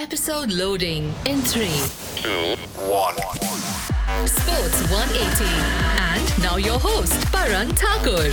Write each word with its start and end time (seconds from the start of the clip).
Episode 0.00 0.50
loading 0.50 1.12
in 1.26 1.42
3. 1.42 1.66
two, 2.16 2.56
one. 2.88 3.14
Sports 4.26 4.80
180. 4.90 5.44
And 6.00 6.42
now 6.42 6.56
your 6.56 6.78
host, 6.78 7.12
Paran 7.30 7.68
Thakur. 7.74 8.30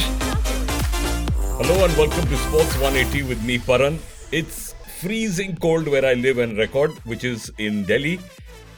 Hello 1.59 1.83
and 1.83 1.97
welcome 1.97 2.25
to 2.29 2.37
Sports 2.37 2.73
180 2.75 3.23
with 3.23 3.43
me, 3.43 3.59
Paran. 3.59 3.99
It's 4.31 4.75
freezing 5.01 5.57
cold 5.57 5.89
where 5.89 6.05
I 6.05 6.13
live 6.13 6.37
and 6.37 6.57
record, 6.57 6.91
which 7.03 7.25
is 7.25 7.51
in 7.57 7.83
Delhi. 7.83 8.21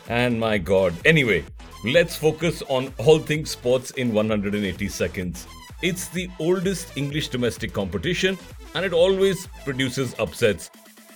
And 0.08 0.40
my 0.40 0.58
god. 0.58 0.96
Anyway, 1.06 1.46
let's 1.86 2.16
focus 2.16 2.64
on 2.70 2.92
all 2.98 3.20
things 3.20 3.52
sports 3.52 3.92
in 3.92 4.12
180 4.14 4.88
seconds. 4.88 5.46
It's 5.84 6.08
the 6.08 6.28
oldest 6.40 6.98
English 6.98 7.28
domestic 7.28 7.72
competition 7.72 8.36
and 8.74 8.84
it 8.84 8.94
always 8.94 9.48
produces 9.64 10.16
upsets. 10.18 10.72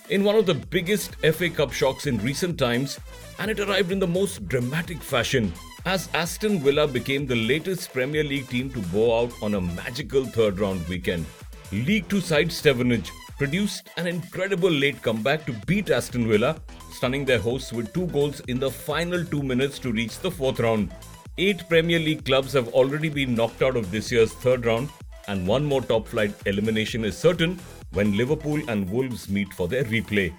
In 0.09 0.25
one 0.25 0.35
of 0.35 0.45
the 0.45 0.54
biggest 0.54 1.15
FA 1.21 1.49
Cup 1.49 1.71
shocks 1.71 2.07
in 2.07 2.17
recent 2.17 2.57
times, 2.57 3.00
and 3.39 3.50
it 3.50 3.61
arrived 3.61 3.89
in 3.89 4.00
the 4.00 4.07
most 4.07 4.45
dramatic 4.50 5.01
fashion 5.01 5.54
as 5.86 6.09
Aston 6.14 6.59
Villa 6.59 6.87
became 6.87 7.25
the 7.25 7.37
latest 7.37 7.93
Premier 7.93 8.23
League 8.23 8.50
team 8.50 8.69
to 8.71 8.81
bow 8.81 9.21
out 9.21 9.31
on 9.42 9.54
a 9.54 9.61
magical 9.61 10.25
third 10.25 10.59
round 10.59 10.86
weekend. 10.89 11.25
League 11.71 12.09
2 12.09 12.19
side 12.19 12.51
Stevenage 12.51 13.14
produced 13.37 13.89
an 13.95 14.05
incredible 14.05 14.69
late 14.69 15.01
comeback 15.01 15.45
to 15.45 15.54
beat 15.65 15.89
Aston 15.89 16.28
Villa, 16.28 16.57
stunning 16.92 17.23
their 17.23 17.39
hosts 17.39 17.71
with 17.71 17.93
two 17.93 18.07
goals 18.07 18.42
in 18.42 18.59
the 18.59 18.70
final 18.70 19.23
two 19.23 19.42
minutes 19.42 19.79
to 19.79 19.93
reach 19.93 20.20
the 20.20 20.29
fourth 20.29 20.59
round. 20.59 20.93
Eight 21.37 21.67
Premier 21.70 22.00
League 22.00 22.25
clubs 22.25 22.51
have 22.51 22.67
already 22.73 23.07
been 23.07 23.36
knocked 23.36 23.61
out 23.61 23.78
of 23.78 23.89
this 23.89 24.11
year's 24.11 24.33
third 24.33 24.65
round, 24.65 24.89
and 25.27 25.47
one 25.47 25.63
more 25.63 25.82
top 25.82 26.07
flight 26.07 26.33
elimination 26.45 27.05
is 27.05 27.18
certain 27.18 27.59
when 27.91 28.18
Liverpool 28.18 28.61
and 28.69 28.89
Wolves 28.89 29.29
meet 29.29 29.54
for 29.54 29.68
their 29.68 29.83
replay. 29.83 30.33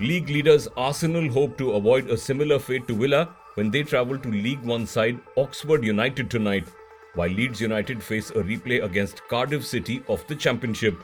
League 0.00 0.28
leaders 0.28 0.66
Arsenal 0.76 1.28
hope 1.30 1.56
to 1.58 1.72
avoid 1.72 2.10
a 2.10 2.16
similar 2.16 2.58
fate 2.58 2.88
to 2.88 2.94
Villa 2.94 3.28
when 3.54 3.70
they 3.70 3.82
travel 3.82 4.18
to 4.18 4.28
League 4.28 4.62
One 4.62 4.86
side 4.86 5.18
Oxford 5.36 5.84
United 5.84 6.30
tonight, 6.30 6.66
while 7.14 7.28
Leeds 7.28 7.60
United 7.60 8.02
face 8.02 8.30
a 8.30 8.42
replay 8.42 8.82
against 8.82 9.26
Cardiff 9.28 9.64
City 9.64 10.02
of 10.08 10.26
the 10.26 10.34
Championship. 10.34 11.00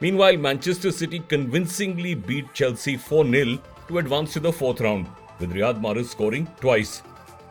Meanwhile, 0.00 0.36
Manchester 0.36 0.92
City 0.92 1.20
convincingly 1.20 2.14
beat 2.14 2.52
Chelsea 2.52 2.96
4 2.98 3.24
0 3.30 3.58
to 3.88 3.98
advance 3.98 4.34
to 4.34 4.40
the 4.40 4.52
fourth 4.52 4.82
round, 4.82 5.06
with 5.40 5.54
Riyad 5.54 5.80
Mahrez 5.80 6.06
scoring 6.06 6.46
twice. 6.60 7.02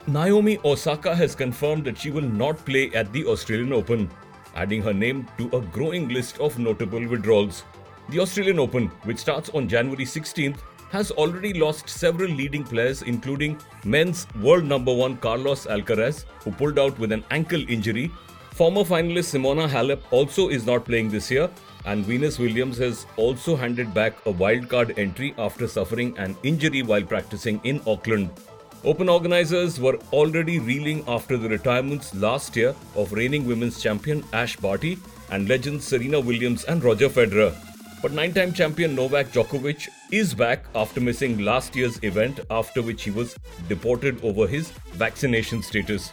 Naomi 0.05 0.59
Osaka 0.63 1.15
has 1.15 1.33
confirmed 1.33 1.85
that 1.85 1.97
she 1.97 2.11
will 2.11 2.29
not 2.43 2.63
play 2.63 2.91
at 2.93 3.11
the 3.11 3.25
Australian 3.25 3.73
Open, 3.73 4.07
adding 4.55 4.81
her 4.81 4.93
name 4.93 5.27
to 5.37 5.49
a 5.57 5.61
growing 5.61 6.07
list 6.09 6.39
of 6.39 6.57
notable 6.59 7.05
withdrawals. 7.07 7.63
The 8.09 8.19
Australian 8.19 8.59
Open, 8.59 8.87
which 9.03 9.17
starts 9.17 9.49
on 9.49 9.67
January 9.67 10.05
16th, 10.05 10.59
has 10.91 11.11
already 11.11 11.53
lost 11.53 11.89
several 11.89 12.29
leading 12.29 12.63
players, 12.63 13.01
including 13.01 13.59
men's 13.83 14.27
world 14.41 14.63
number 14.63 14.93
one 14.93 15.17
Carlos 15.17 15.65
Alcaraz, 15.65 16.25
who 16.43 16.51
pulled 16.51 16.79
out 16.79 16.97
with 16.99 17.11
an 17.11 17.23
ankle 17.31 17.69
injury. 17.69 18.11
Former 18.51 18.83
finalist 18.83 19.33
Simona 19.35 19.67
Halep 19.67 20.01
also 20.11 20.49
is 20.49 20.65
not 20.65 20.85
playing 20.85 21.09
this 21.09 21.29
year, 21.29 21.49
and 21.85 22.05
Venus 22.05 22.39
Williams 22.39 22.77
has 22.77 23.05
also 23.17 23.55
handed 23.55 23.93
back 23.93 24.13
a 24.25 24.33
wildcard 24.33 24.97
entry 24.97 25.33
after 25.37 25.67
suffering 25.67 26.17
an 26.17 26.35
injury 26.43 26.81
while 26.81 27.03
practicing 27.03 27.59
in 27.63 27.81
Auckland. 27.85 28.29
Open 28.85 29.09
organizers 29.09 29.79
were 29.79 29.97
already 30.13 30.59
reeling 30.59 31.03
after 31.07 31.37
the 31.37 31.49
retirements 31.49 32.13
last 32.13 32.55
year 32.55 32.75
of 32.95 33.13
reigning 33.13 33.47
women's 33.47 33.81
champion 33.81 34.23
Ash 34.31 34.55
Barty 34.57 34.99
and 35.31 35.49
legends 35.49 35.87
Serena 35.87 36.19
Williams 36.19 36.65
and 36.65 36.83
Roger 36.83 37.09
Federer. 37.09 37.55
But 38.03 38.11
nine 38.11 38.31
time 38.31 38.53
champion 38.53 38.93
Novak 38.93 39.31
Djokovic 39.31 39.87
is 40.11 40.35
back 40.35 40.65
after 40.75 41.01
missing 41.01 41.39
last 41.39 41.75
year's 41.75 41.97
event, 42.03 42.41
after 42.51 42.83
which 42.83 43.01
he 43.01 43.09
was 43.09 43.35
deported 43.67 44.23
over 44.23 44.45
his 44.45 44.69
vaccination 44.93 45.63
status. 45.63 46.11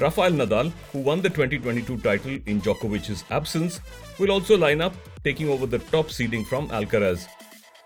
Rafael 0.00 0.30
Nadal, 0.30 0.70
who 0.92 1.00
won 1.00 1.22
the 1.22 1.28
2022 1.28 1.96
title 1.98 2.38
in 2.46 2.60
Djokovic's 2.60 3.24
absence, 3.30 3.80
will 4.20 4.30
also 4.30 4.56
line 4.56 4.80
up, 4.80 4.94
taking 5.24 5.48
over 5.48 5.66
the 5.66 5.80
top 5.90 6.08
seeding 6.08 6.44
from 6.44 6.68
Alcaraz. 6.68 7.26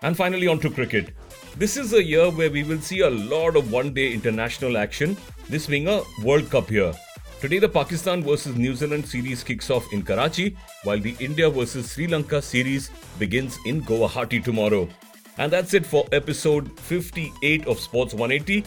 And 0.03 0.15
finally, 0.15 0.47
on 0.47 0.59
to 0.59 0.69
cricket. 0.69 1.09
This 1.57 1.75
is 1.75 1.93
a 1.93 2.03
year 2.03 2.29
where 2.29 2.51
we 2.51 2.63
will 2.63 2.79
see 2.79 2.99
a 2.99 3.09
lot 3.09 3.55
of 3.55 3.71
one 3.71 3.93
day 3.93 4.13
international 4.13 4.77
action, 4.77 5.17
this 5.49 5.65
being 5.65 5.87
a 5.87 6.03
World 6.23 6.51
Cup 6.51 6.69
year. 6.69 6.93
Today, 7.41 7.57
the 7.57 7.69
Pakistan 7.69 8.21
vs 8.23 8.55
New 8.55 8.75
Zealand 8.75 9.07
series 9.07 9.43
kicks 9.43 9.71
off 9.71 9.91
in 9.91 10.03
Karachi, 10.03 10.55
while 10.83 10.99
the 10.99 11.15
India 11.19 11.49
vs 11.49 11.91
Sri 11.91 12.07
Lanka 12.07 12.41
series 12.41 12.91
begins 13.17 13.57
in 13.65 13.81
Guwahati 13.81 14.43
tomorrow. 14.43 14.87
And 15.39 15.51
that's 15.51 15.73
it 15.73 15.85
for 15.85 16.05
episode 16.11 16.79
58 16.79 17.67
of 17.67 17.79
Sports 17.79 18.13
180. 18.13 18.65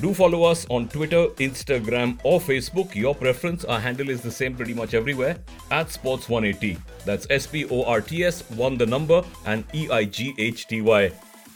Do 0.00 0.14
follow 0.14 0.44
us 0.44 0.66
on 0.68 0.88
Twitter, 0.88 1.28
Instagram, 1.38 2.18
or 2.24 2.40
Facebook. 2.40 2.94
Your 2.94 3.14
preference, 3.14 3.64
our 3.64 3.78
handle 3.78 4.08
is 4.08 4.20
the 4.20 4.30
same 4.30 4.56
pretty 4.56 4.74
much 4.74 4.94
everywhere 4.94 5.36
at 5.70 5.90
Sports 5.90 6.28
180. 6.28 6.78
That's 7.04 7.26
S 7.30 7.46
P 7.46 7.66
O 7.70 7.84
R 7.84 8.00
T 8.00 8.24
S, 8.24 8.42
1 8.50 8.78
the 8.78 8.86
number, 8.86 9.22
and 9.46 9.64
E 9.74 9.88
I 9.90 10.04
G 10.04 10.34
H 10.38 10.66
T 10.66 10.80
Y. 10.80 11.08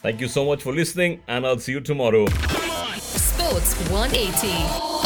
Thank 0.03 0.21
you 0.21 0.29
so 0.29 0.45
much 0.45 0.63
for 0.63 0.73
listening, 0.73 1.21
and 1.27 1.47
I'll 1.47 1.59
see 1.59 1.73
you 1.73 1.81
tomorrow. 1.81 2.27
Sports 2.99 3.75
180. 3.91 4.49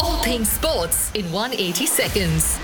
All 0.03 0.23
things 0.23 0.49
sports 0.49 1.11
in 1.15 1.31
180 1.31 1.85
seconds. 1.85 2.59